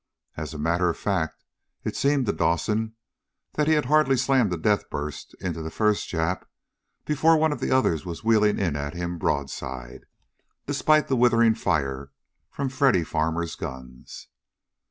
As 0.35 0.51
a 0.51 0.57
matter 0.57 0.89
of 0.89 0.97
fact, 0.97 1.43
it 1.83 1.95
seemed 1.95 2.25
to 2.25 2.31
Dawson 2.31 2.95
that 3.53 3.67
he 3.67 3.73
had 3.73 3.85
hardly 3.85 4.17
slammed 4.17 4.51
the 4.51 4.57
death 4.57 4.89
burst 4.89 5.35
into 5.39 5.61
that 5.61 5.69
first 5.69 6.09
Jap 6.09 6.45
before 7.05 7.37
one 7.37 7.51
of 7.51 7.59
the 7.59 7.69
others 7.69 8.03
was 8.03 8.23
wheeling 8.23 8.57
in 8.57 8.75
at 8.75 8.95
him 8.95 9.19
broadside, 9.19 10.07
despite 10.65 11.07
the 11.07 11.15
withering 11.15 11.53
fire 11.53 12.09
from 12.49 12.67
Freddy 12.67 13.03
Farmer's 13.03 13.53
guns. 13.55 14.27